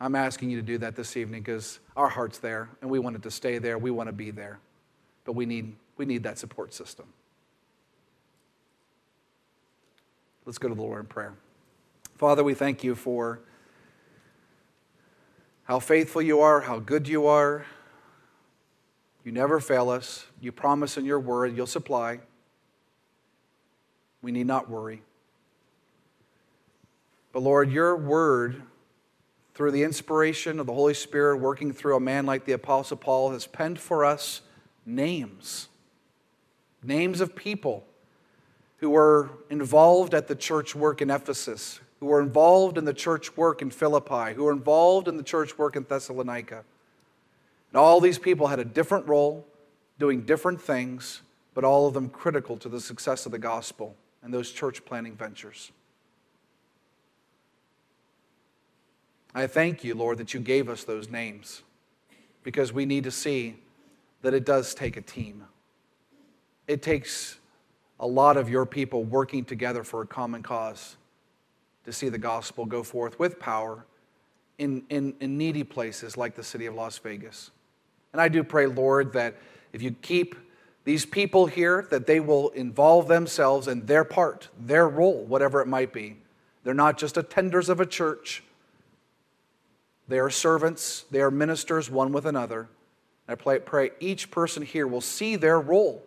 [0.00, 3.16] I'm asking you to do that this evening because our heart's there and we want
[3.16, 3.78] it to stay there.
[3.78, 4.58] We want to be there.
[5.24, 7.06] But we need, we need that support system.
[10.46, 11.34] Let's go to the Lord in prayer.
[12.16, 13.40] Father, we thank you for
[15.64, 17.64] how faithful you are, how good you are.
[19.24, 20.26] You never fail us.
[20.40, 22.20] You promise in your word you'll supply.
[24.20, 25.02] We need not worry.
[27.32, 28.62] But Lord, your word
[29.54, 33.30] through the inspiration of the Holy Spirit working through a man like the Apostle Paul,
[33.30, 34.40] has penned for us
[34.84, 35.68] names.
[36.82, 37.86] Names of people
[38.84, 43.34] who were involved at the church work in Ephesus, who were involved in the church
[43.34, 46.64] work in Philippi, who were involved in the church work in Thessalonica.
[47.70, 49.46] And all these people had a different role,
[49.98, 51.22] doing different things,
[51.54, 55.16] but all of them critical to the success of the gospel and those church planting
[55.16, 55.72] ventures.
[59.34, 61.62] I thank you, Lord, that you gave us those names
[62.42, 63.56] because we need to see
[64.20, 65.46] that it does take a team.
[66.68, 67.38] It takes
[68.00, 70.96] a lot of your people working together for a common cause
[71.84, 73.84] to see the gospel go forth with power
[74.58, 77.50] in, in, in needy places like the city of Las Vegas.
[78.12, 79.36] And I do pray, Lord, that
[79.72, 80.34] if you keep
[80.84, 85.66] these people here, that they will involve themselves in their part, their role, whatever it
[85.66, 86.18] might be.
[86.62, 88.42] They're not just attenders of a church,
[90.06, 92.68] they are servants, they are ministers one with another.
[93.26, 96.04] I pray each person here will see their role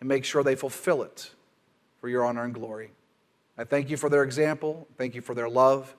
[0.00, 1.30] and make sure they fulfill it
[2.00, 2.90] for your honor and glory.
[3.56, 4.88] I thank you for their example.
[4.96, 5.94] Thank you for their love.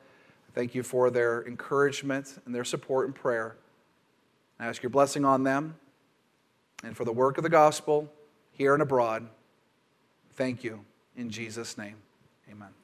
[0.54, 3.56] Thank you for their encouragement and their support and prayer.
[4.60, 5.76] I ask your blessing on them
[6.84, 8.12] and for the work of the gospel
[8.52, 9.28] here and abroad.
[10.34, 10.86] Thank you.
[11.16, 11.95] In Jesus' name,
[12.49, 12.81] amen.